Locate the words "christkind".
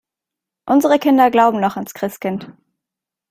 1.93-2.51